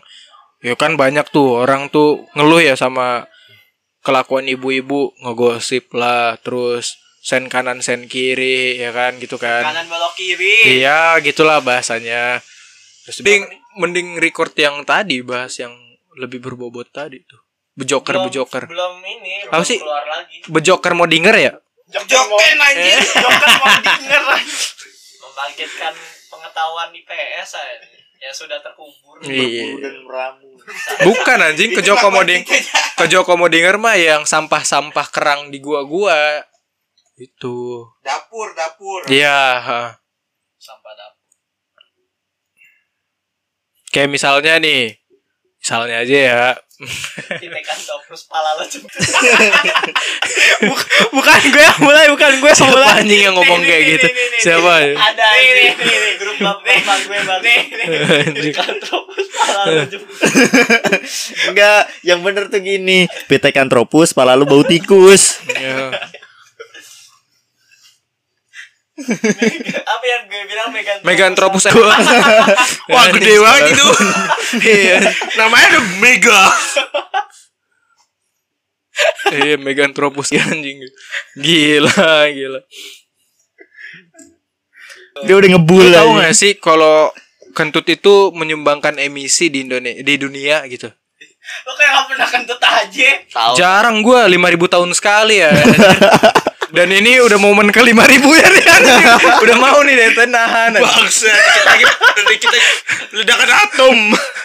Ya 0.60 0.74
kan 0.74 0.96
banyak 0.96 1.28
tuh 1.28 1.60
orang 1.60 1.88
tuh 1.88 2.24
ngeluh 2.34 2.60
ya 2.60 2.74
sama 2.74 3.28
kelakuan 4.00 4.46
ibu-ibu, 4.46 5.12
ngegosip 5.18 5.92
lah, 5.92 6.36
terus 6.38 6.96
sen 7.20 7.48
kanan 7.48 7.80
sen 7.80 8.06
kiri 8.06 8.76
ya 8.76 8.92
kan 8.92 9.16
gitu 9.16 9.36
kan. 9.38 9.64
kanan 9.64 9.88
belok 9.88 10.12
kiri 10.14 10.78
Iya, 10.78 11.20
gitulah 11.20 11.60
bahasanya. 11.60 12.44
Terus 13.04 13.20
mending, 13.20 13.44
mending 13.78 14.08
record 14.18 14.52
yang 14.54 14.84
tadi 14.84 15.20
bahas 15.20 15.56
yang 15.56 15.72
lebih 16.14 16.40
berbobot 16.40 16.88
tadi 16.90 17.20
tuh. 17.22 17.40
Bejoker, 17.74 18.14
Belum- 18.14 18.28
bejoker. 18.30 18.64
belum 18.64 18.94
ini 19.02 19.34
Apa 19.46 19.58
belum 19.58 19.66
sih? 19.66 19.80
keluar 19.82 20.06
lagi 20.06 20.38
Bejoker 20.46 20.94
mau 20.94 21.08
denger 21.08 21.36
ya? 21.36 21.52
Joken 21.90 22.56
anjing. 22.56 23.02
Joker 23.02 23.50
mau 23.56 23.68
denger 23.82 24.22
membangkitkan 25.34 25.94
pengetahuan 26.30 26.94
IPS 26.94 27.58
aja 27.58 27.74
yang 28.22 28.32
sudah 28.32 28.62
terkubur 28.62 29.18
Iya. 29.26 29.82
Dan 29.82 30.06
meramu. 30.06 30.54
Bukan 31.04 31.38
anjing 31.42 31.74
ke 31.74 31.82
Joko 31.82 32.14
mau 32.14 32.22
deng- 32.22 32.46
ke 32.94 33.06
Joko 33.10 33.34
mau 33.36 33.50
denger 33.50 33.82
mah 33.82 33.98
yang 33.98 34.24
sampah-sampah 34.24 35.10
kerang 35.10 35.50
di 35.50 35.58
gua-gua. 35.58 36.46
Itu. 37.18 37.84
Dapur, 38.06 38.54
dapur. 38.54 39.04
Iya, 39.10 39.60
ha. 39.60 39.82
sampah 40.56 40.94
dapur 40.96 41.28
Kayak 43.92 44.10
misalnya 44.14 44.54
nih. 44.62 44.96
Misalnya 45.60 45.96
aja 46.06 46.18
ya. 46.18 46.44
Ditekan 47.42 47.78
pala 48.30 48.56
lo 48.58 48.64
bukan 51.16 51.40
gue 51.50 51.64
yang 51.64 51.80
mulai, 51.84 52.06
bukan 52.10 52.32
gue 52.40 52.52
Siapa 52.54 53.00
anjing 53.00 53.22
yang 53.30 53.36
ngomong 53.36 53.62
kayak 53.62 53.84
gitu? 53.98 54.08
Siapa? 54.42 54.74
ada 54.94 55.28
ini 55.40 55.66
ini 55.76 56.10
grup 56.18 56.38
bapak 56.40 57.00
gue 57.08 57.20
bang 57.24 57.42
Anjing. 58.28 58.54
terus 58.54 59.30
pala 59.34 59.62
lo 59.70 59.84
jemput 59.88 60.18
Enggak, 61.50 61.84
yang 62.02 62.20
bener 62.24 62.48
tuh 62.48 62.62
gini. 62.64 63.06
Pithecanthropus, 63.28 64.16
pala 64.16 64.34
lu 64.38 64.48
bau 64.48 64.64
tikus. 64.64 65.40
Iya. 69.04 69.80
apa 69.94 70.06
yang 70.08 70.22
gue 70.32 70.44
bilang 70.48 70.68
Megan 70.72 70.98
Meganthropus 71.04 71.68
Wah, 72.94 73.06
gede 73.12 73.36
banget 73.40 73.64
itu. 73.76 73.88
Iya. 74.64 74.98
Namanya 75.34 75.66
udah 75.74 75.84
mega. 75.98 76.42
Iya, 79.34 79.58
Meganthropus 79.58 80.30
ya, 80.30 80.46
anjing. 80.46 80.86
Gila, 81.34 82.30
gila. 82.30 82.62
Dia 85.26 85.36
udah 85.38 85.50
ngebul 85.58 85.90
Lu 85.90 85.94
tahu 85.94 86.10
gak 86.22 86.36
sih 86.38 86.52
kalau 86.62 87.10
kentut 87.58 87.86
itu 87.90 88.34
menyumbangkan 88.34 88.98
emisi 88.98 89.50
di 89.50 89.66
Indonesia 89.66 90.02
di 90.02 90.14
dunia 90.18 90.66
gitu. 90.70 90.90
lo 91.68 91.76
kayak 91.76 91.92
gak 91.92 92.06
pernah 92.08 92.30
kentut 92.32 92.62
aja 92.64 93.10
Jarang 93.60 94.00
gua 94.00 94.26
5000 94.32 94.74
tahun 94.74 94.90
sekali 94.96 95.44
ya. 95.44 95.52
Dan 96.74 96.90
ini 96.90 97.22
udah 97.22 97.38
momen 97.38 97.70
ke 97.70 97.86
5000 97.86 97.94
ya 98.18 98.48
nih. 98.50 98.66
Udah 99.46 99.56
mau 99.62 99.78
nih 99.86 99.94
dari 99.94 100.14
tenahan. 100.18 100.74
Bangsa. 100.82 101.30
Dikit 101.30 101.64
lagi 101.70 101.84
nanti 101.86 102.36
kita 102.42 102.58
ledakan 103.14 103.50
atom. 103.54 103.98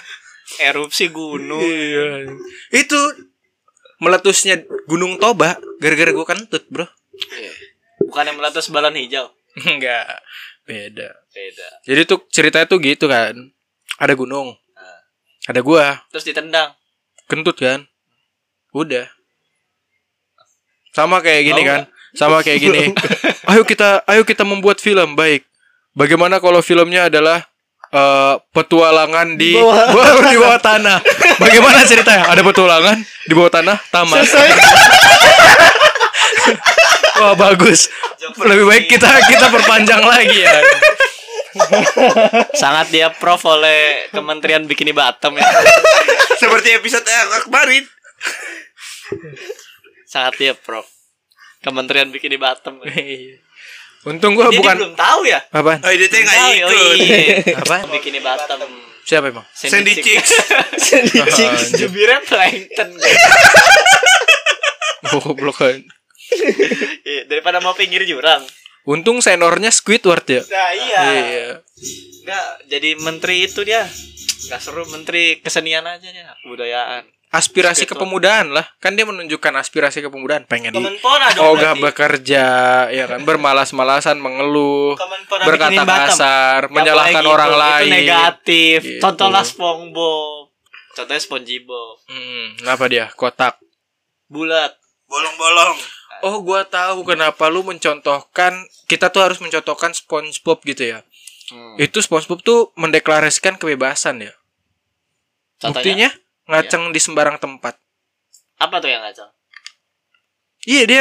erupsi 0.69 1.09
gunung 1.09 1.63
Iya. 1.63 2.35
Itu 2.75 2.99
meletusnya 4.03 4.67
Gunung 4.91 5.17
Toba 5.17 5.57
gara-gara 5.79 6.11
gua 6.11 6.27
kentut, 6.27 6.67
Bro. 6.69 6.87
bukan 7.99 8.31
yang 8.31 8.39
meletus 8.39 8.71
balon 8.71 8.95
hijau 8.95 9.31
Enggak. 9.69 10.23
Beda. 10.69 11.17
beda 11.33 11.69
Jadi 11.89 12.01
tuh 12.05 12.21
ceritanya 12.29 12.67
tuh 12.69 12.79
gitu 12.83 13.09
kan. 13.09 13.35
Ada 13.97 14.13
gunung. 14.13 14.53
Ada 15.49 15.65
gua, 15.65 16.05
terus 16.13 16.29
ditendang 16.29 16.77
kentut 17.25 17.57
kan. 17.57 17.89
Udah. 18.77 19.09
Sama 20.93 21.25
kayak 21.25 21.49
gini 21.49 21.63
Tahu 21.65 21.71
kan. 21.73 21.83
Sama 22.17 22.41
kayak 22.41 22.59
gini. 22.61 22.83
Ayo 23.49 23.65
kita 23.65 24.05
ayo 24.09 24.25
kita 24.25 24.45
membuat 24.45 24.81
film 24.81 25.17
baik. 25.17 25.45
Bagaimana 25.93 26.39
kalau 26.39 26.63
filmnya 26.63 27.11
adalah 27.11 27.45
eh, 27.91 28.35
petualangan 28.55 29.37
di 29.37 29.57
bawah, 29.59 30.23
di 30.29 30.39
bawah 30.39 30.61
tanah. 30.61 30.99
Bagaimana 31.37 31.85
ceritanya? 31.85 32.31
Ada 32.33 32.43
petualangan 32.45 32.97
di 33.03 33.33
bawah 33.35 33.53
tanah, 33.53 33.77
taman. 33.93 34.23
Wah 37.19 37.35
bagus. 37.35 37.91
Lebih 38.39 38.65
baik 38.69 38.85
kita 38.87 39.11
kita 39.27 39.51
perpanjang 39.51 40.03
lagi 40.07 40.39
ya. 40.39 40.61
Sangat 42.55 42.95
dia 42.95 43.11
prof 43.11 43.43
oleh 43.51 44.07
Kementerian 44.15 44.63
Bikini 44.69 44.95
Bottom 44.95 45.35
ya. 45.35 45.43
Seperti 46.39 46.79
episode 46.79 47.03
yang 47.03 47.43
kemarin. 47.43 47.83
Sangat 50.07 50.39
dia 50.39 50.55
prof. 50.55 50.98
Kementerian 51.59 52.09
Bikini 52.09 52.37
Bottom. 52.37 52.79
Untung 54.09 54.39
gua 54.39 54.47
dia 54.49 54.63
bukan 54.63 54.77
belum 54.79 54.95
tahu 54.95 55.21
ya. 55.27 55.43
apaan? 55.51 55.83
Oh, 55.83 55.91
dia 55.91 56.07
teh 56.07 56.23
nggak 56.23 56.39
Tahu, 56.39 56.53
ikut. 56.55 56.71
oh 56.71 56.93
iya. 56.95 57.19
Apa? 57.67 57.77
Bikini 57.91 58.21
Bottom. 58.23 58.71
Siapa 59.03 59.27
emang? 59.29 59.47
Sandy 59.51 59.95
Chicks. 59.99 60.31
Jubirnya 61.81 62.21
plankton. 62.23 62.89
Goblok 65.09 65.57
kan. 65.57 65.81
Iya, 67.03 67.25
Daripada 67.25 67.59
mau 67.59 67.73
pinggir 67.73 68.05
jurang. 68.05 68.45
Untung 68.85 69.21
senornya 69.21 69.73
Squidward 69.73 70.25
ya. 70.25 70.43
Nah 70.45 70.71
iya. 70.73 71.01
Iya. 71.03 71.47
Enggak, 72.23 72.47
jadi 72.69 72.91
menteri 73.01 73.37
itu 73.45 73.61
dia. 73.65 73.85
Enggak 74.45 74.61
seru 74.61 74.85
menteri 74.89 75.41
kesenian 75.41 75.85
aja 75.85 76.09
dia, 76.09 76.33
kebudayaan. 76.45 77.05
Aspirasi 77.29 77.85
Squidward. 77.85 78.01
kepemudaan 78.01 78.47
lah. 78.57 78.65
Kan 78.81 78.97
dia 78.97 79.05
menunjukkan 79.05 79.53
aspirasi 79.61 80.01
kepemudaan 80.01 80.49
pengen 80.49 80.73
di 80.73 80.81
Kemenpora 80.81 81.29
ogah 81.45 81.77
berarti. 81.77 81.85
bekerja, 81.85 82.47
ya 82.89 83.05
kan 83.05 83.21
bermalas-malasan 83.29 84.17
mengeluh, 84.17 84.97
Kemenpora 84.97 85.45
berkata 85.45 85.83
kasar, 85.85 86.73
menyalahkan 86.73 87.25
orang 87.29 87.53
gitu, 87.53 87.61
lain. 87.61 87.85
Itu 87.85 87.97
negatif. 88.01 88.79
Gitu. 88.81 89.03
Contohlah 89.05 89.45
SpongeBob. 89.45 90.57
Contohnya 90.97 91.21
SpongeBob. 91.21 91.97
Hmm, 92.09 92.47
kenapa 92.65 92.85
dia? 92.89 93.13
Kotak. 93.13 93.61
Bulat. 94.33 94.73
Bolong-bolong. 95.05 95.77
Oh, 96.25 96.41
gua 96.41 96.65
tahu 96.65 97.05
kenapa 97.05 97.53
lu 97.53 97.61
mencontohkan 97.63 98.57
kita 98.89 99.13
tuh 99.13 99.21
harus 99.21 99.39
mencontohkan 99.39 99.93
SpongeBob 99.93 100.65
gitu 100.65 100.97
ya. 100.97 101.05
Hmm. 101.53 101.77
Itu 101.77 102.01
SpongeBob 102.01 102.41
tuh 102.41 102.73
mendeklarasikan 102.77 103.61
kebebasan 103.61 104.25
ya. 104.25 104.33
Contohnya 105.61 106.09
Buktinya 106.09 106.11
ngaceng 106.49 106.91
di 106.91 107.01
sembarang 107.01 107.37
tempat. 107.39 107.77
apa 108.59 108.83
tuh 108.83 108.91
yang 108.91 109.07
ngacang? 109.07 109.31
Iya, 110.67 110.83
dia 110.83 111.01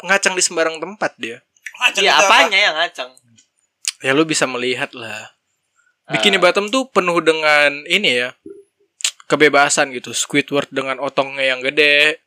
ngaceng 0.00 0.32
di 0.32 0.40
sembarang 0.40 0.80
tempat 0.80 1.12
dia. 1.20 1.44
Iya, 1.76 1.92
itu 1.92 2.08
apa? 2.08 2.48
apanya 2.48 2.58
yang 2.58 2.74
ngacang? 2.80 3.10
Ya 4.00 4.16
lu 4.16 4.24
bisa 4.24 4.48
melihat 4.48 4.96
lah. 4.96 5.36
Bikini 6.08 6.40
Ah. 6.40 6.48
Bottom 6.48 6.72
tuh 6.72 6.88
penuh 6.88 7.18
dengan 7.20 7.84
ini 7.90 8.24
ya. 8.24 8.32
Kebebasan 9.26 9.90
gitu. 9.92 10.14
Squidward 10.14 10.70
dengan 10.70 11.02
otongnya 11.02 11.52
yang 11.52 11.60
gede. 11.60 12.22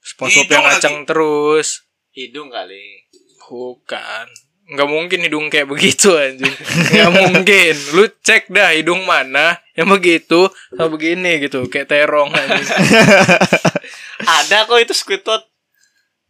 SpongeBob 0.00 0.46
yang 0.46 0.64
ngaceng 0.64 0.96
terus. 1.02 1.84
Hidung 2.14 2.48
kali. 2.48 3.10
Bukan. 3.42 4.45
Nggak 4.66 4.88
mungkin 4.90 5.18
hidung 5.22 5.46
kayak 5.46 5.70
begitu 5.70 6.10
anjing. 6.18 6.50
Nggak 6.90 7.12
mungkin. 7.14 7.74
Lu 7.94 8.04
cek 8.10 8.50
dah 8.50 8.74
hidung 8.74 9.06
mana 9.06 9.62
yang 9.78 9.86
begitu 9.86 10.50
sama 10.74 10.90
begini 10.90 11.38
gitu. 11.38 11.70
Kayak 11.70 11.86
terong 11.86 12.34
anjing. 12.34 12.66
Ada 14.42 14.66
kok 14.66 14.82
itu 14.82 14.90
Squidward. 14.90 15.46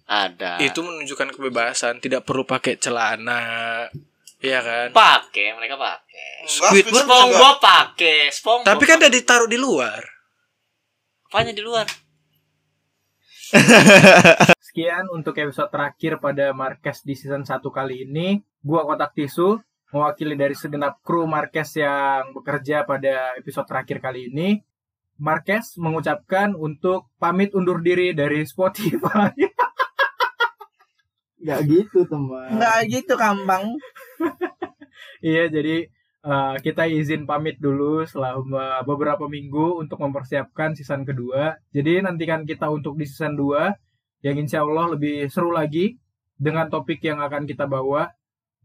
Ada. 0.04 0.60
Itu 0.60 0.84
menunjukkan 0.84 1.32
kebebasan. 1.32 2.04
Tidak 2.04 2.28
perlu 2.28 2.44
pakai 2.44 2.76
celana. 2.76 3.88
Iya 4.36 4.60
kan? 4.60 4.88
pakai, 4.92 5.56
mereka 5.56 5.80
pakai. 5.80 6.44
Squidward 6.44 7.08
SpongeBob 7.08 7.56
pakai. 7.56 8.28
SpongeBob. 8.28 8.68
Tapi 8.68 8.82
kan 8.84 9.00
udah 9.00 9.12
ditaruh 9.12 9.48
di 9.48 9.56
luar. 9.56 10.02
apanya 11.26 11.52
di 11.56 11.64
luar? 11.64 11.84
Sekian 14.66 15.06
untuk 15.14 15.38
episode 15.38 15.70
terakhir 15.70 16.18
pada 16.18 16.50
Marquez 16.50 17.06
di 17.06 17.14
season 17.14 17.46
1 17.46 17.62
kali 17.62 18.08
ini. 18.08 18.42
Gua 18.62 18.82
Kotak 18.82 19.14
Tisu, 19.14 19.62
mewakili 19.94 20.34
dari 20.34 20.58
segenap 20.58 20.98
kru 21.06 21.30
Marquez 21.30 21.78
yang 21.78 22.34
bekerja 22.34 22.82
pada 22.82 23.38
episode 23.38 23.66
terakhir 23.70 24.02
kali 24.02 24.32
ini. 24.32 24.58
Marquez 25.16 25.80
mengucapkan 25.80 26.52
untuk 26.52 27.08
pamit 27.16 27.56
undur 27.56 27.80
diri 27.80 28.12
dari 28.12 28.44
Spotify. 28.44 29.32
Gak 31.46 31.62
gitu 31.70 32.02
teman. 32.10 32.58
Nggak 32.58 32.78
gitu 32.90 33.14
kambang. 33.14 33.78
Iya, 35.22 35.46
jadi 35.46 35.86
eh, 36.26 36.56
kita 36.60 36.90
izin 36.90 37.22
pamit 37.24 37.56
dulu 37.62 38.02
selama 38.02 38.82
beberapa 38.82 39.30
minggu 39.30 39.78
untuk 39.78 40.02
mempersiapkan 40.02 40.74
season 40.74 41.06
kedua. 41.06 41.54
Jadi 41.70 42.02
nantikan 42.02 42.42
kita 42.42 42.66
untuk 42.66 42.98
di 42.98 43.06
season 43.06 43.38
2 43.38 44.26
yang 44.26 44.36
insya 44.42 44.66
Allah 44.66 44.98
lebih 44.98 45.30
seru 45.30 45.54
lagi 45.54 45.96
dengan 46.34 46.66
topik 46.66 46.98
yang 47.06 47.22
akan 47.22 47.46
kita 47.46 47.70
bawa. 47.70 48.10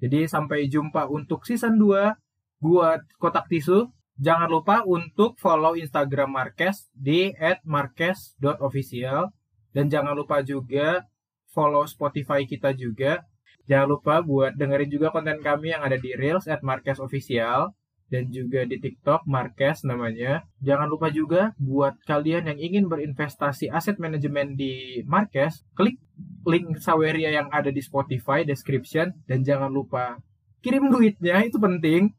Jadi 0.02 0.26
sampai 0.26 0.66
jumpa 0.66 1.06
untuk 1.08 1.46
season 1.46 1.78
2. 1.78 2.18
Gua 2.62 2.98
Kotak 3.22 3.46
Tisu. 3.48 3.90
Jangan 4.22 4.50
lupa 4.54 4.86
untuk 4.86 5.34
follow 5.42 5.74
Instagram 5.74 6.30
Marquez 6.30 6.90
di 6.94 7.34
@marquez.official 7.66 9.34
dan 9.74 9.86
jangan 9.90 10.14
lupa 10.14 10.46
juga 10.46 11.10
follow 11.50 11.88
Spotify 11.90 12.46
kita 12.46 12.76
juga 12.76 13.26
Jangan 13.70 13.88
lupa 13.88 14.22
buat 14.26 14.58
dengerin 14.58 14.90
juga 14.90 15.14
konten 15.14 15.42
kami 15.42 15.74
yang 15.74 15.82
ada 15.86 15.98
di 15.98 16.14
Reels 16.18 16.50
at 16.50 16.66
Marquez 16.66 16.98
Official 16.98 17.74
dan 18.12 18.28
juga 18.28 18.68
di 18.68 18.76
TikTok 18.76 19.24
Marquez 19.24 19.88
namanya. 19.88 20.44
Jangan 20.60 20.92
lupa 20.92 21.08
juga 21.08 21.56
buat 21.56 21.96
kalian 22.04 22.52
yang 22.52 22.60
ingin 22.60 22.86
berinvestasi 22.92 23.72
aset 23.72 23.96
manajemen 23.98 24.60
di 24.60 25.00
Marquez, 25.08 25.64
klik 25.74 25.96
link 26.44 26.78
Saweria 26.84 27.32
yang 27.32 27.48
ada 27.50 27.72
di 27.72 27.80
Spotify 27.80 28.44
description 28.44 29.16
dan 29.26 29.48
jangan 29.48 29.72
lupa 29.72 30.20
kirim 30.60 30.92
duitnya 30.92 31.42
itu 31.48 31.58
penting. 31.58 32.12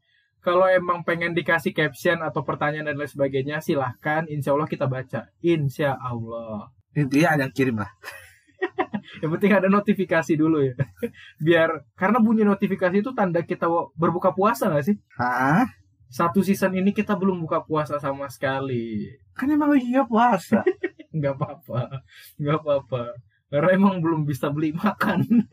Kalau 0.43 0.67
emang 0.67 1.07
pengen 1.07 1.31
dikasih 1.31 1.71
caption 1.71 2.19
atau 2.19 2.43
pertanyaan 2.43 2.91
dan 2.91 2.99
lain 2.99 3.07
sebagainya, 3.07 3.63
silahkan. 3.63 4.27
Insya 4.27 4.51
Allah 4.51 4.67
kita 4.67 4.91
baca. 4.91 5.31
Insya 5.39 5.95
Allah. 5.95 6.67
Intinya 6.99 7.39
ada 7.39 7.47
kirim 7.47 7.79
lah. 7.79 7.87
Yang 9.21 9.31
penting 9.37 9.51
ada 9.53 9.67
notifikasi 9.69 10.33
dulu 10.35 10.63
ya. 10.63 10.75
Biar 11.45 11.83
karena 11.93 12.17
bunyi 12.19 12.47
notifikasi 12.47 13.03
itu 13.03 13.11
tanda 13.11 13.43
kita 13.43 13.67
berbuka 13.95 14.31
puasa 14.33 14.71
nggak 14.71 14.85
sih? 14.85 14.97
Hah? 15.19 15.67
Satu 16.13 16.45
season 16.45 16.77
ini 16.77 16.93
kita 16.93 17.17
belum 17.17 17.41
buka 17.41 17.65
puasa 17.65 17.97
sama 17.97 18.29
sekali. 18.29 19.09
Kan 19.33 19.49
emang 19.49 19.73
lagi 19.73 19.89
nggak 19.89 20.09
puasa. 20.09 20.61
Nggak 21.13 21.37
apa-apa, 21.37 22.01
nggak 22.41 22.57
apa-apa. 22.57 23.03
Karena 23.45 23.69
emang 23.77 24.01
belum 24.01 24.25
bisa 24.25 24.49
beli 24.49 24.73
makan. 24.73 25.45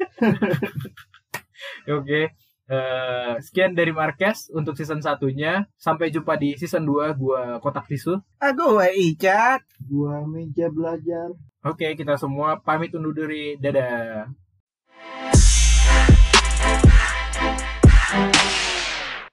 Oke. 2.00 2.32
Eh, 2.70 3.34
sekian 3.42 3.74
dari 3.74 3.90
Marquez 3.90 4.46
untuk 4.54 4.78
season 4.78 5.02
satunya. 5.02 5.66
Sampai 5.74 6.14
jumpa 6.14 6.38
di 6.38 6.54
season 6.54 6.86
2 6.86 7.18
gua 7.18 7.58
Kotak 7.58 7.90
Tisu. 7.90 8.14
Aku 8.38 8.78
Icat. 8.94 9.66
Gua 9.82 10.22
meja 10.22 10.70
belajar. 10.70 11.34
Oke, 11.66 11.98
kita 11.98 12.14
semua 12.14 12.62
pamit 12.62 12.94
undur 12.94 13.10
diri. 13.10 13.58
Dadah. 13.58 14.30